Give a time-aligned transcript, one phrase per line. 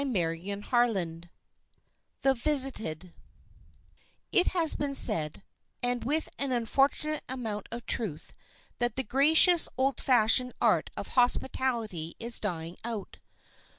[0.03, 1.27] CHAPTER XIX
[2.23, 3.13] THE VISITED
[4.31, 8.33] IT has been said,—and with an unfortunate amount of truth,
[8.79, 13.19] that the gracious old fashioned art of hospitality is dying out.